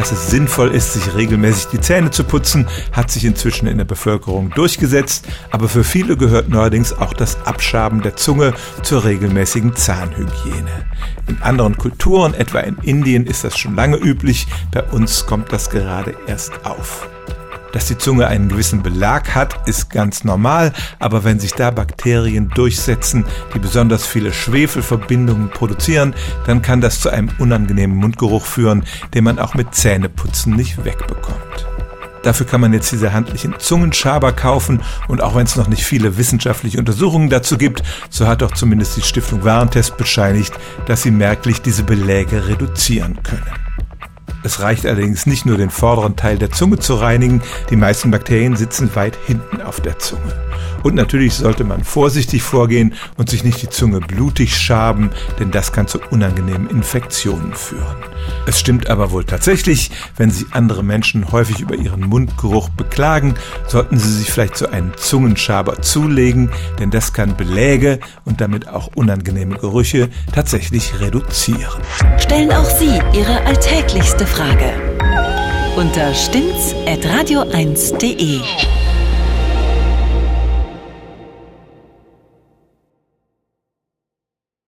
[0.00, 3.84] dass es sinnvoll ist, sich regelmäßig die Zähne zu putzen, hat sich inzwischen in der
[3.84, 10.86] Bevölkerung durchgesetzt, aber für viele gehört neuerdings auch das Abschaben der Zunge zur regelmäßigen Zahnhygiene.
[11.28, 15.68] In anderen Kulturen, etwa in Indien, ist das schon lange üblich, bei uns kommt das
[15.68, 17.06] gerade erst auf.
[17.72, 22.48] Dass die Zunge einen gewissen Belag hat, ist ganz normal, aber wenn sich da Bakterien
[22.48, 23.24] durchsetzen,
[23.54, 26.14] die besonders viele Schwefelverbindungen produzieren,
[26.46, 28.84] dann kann das zu einem unangenehmen Mundgeruch führen,
[29.14, 31.66] den man auch mit Zähneputzen nicht wegbekommt.
[32.22, 36.18] Dafür kann man jetzt diese handlichen Zungenschaber kaufen und auch wenn es noch nicht viele
[36.18, 40.52] wissenschaftliche Untersuchungen dazu gibt, so hat doch zumindest die Stiftung Warentest bescheinigt,
[40.86, 43.69] dass sie merklich diese Beläge reduzieren können.
[44.42, 48.56] Es reicht allerdings nicht nur den vorderen Teil der Zunge zu reinigen, die meisten Bakterien
[48.56, 50.32] sitzen weit hinten auf der Zunge.
[50.82, 55.72] Und natürlich sollte man vorsichtig vorgehen und sich nicht die Zunge blutig schaben, denn das
[55.72, 57.96] kann zu unangenehmen Infektionen führen.
[58.46, 63.34] Es stimmt aber wohl tatsächlich, wenn sich andere Menschen häufig über ihren Mundgeruch beklagen,
[63.66, 68.90] sollten sie sich vielleicht so einen Zungenschaber zulegen, denn das kann Beläge und damit auch
[68.94, 71.80] unangenehme Gerüche tatsächlich reduzieren.
[72.18, 74.74] Stellen auch Sie Ihre alltäglichste Frage
[75.76, 78.69] unter stimmtz.radio1.de.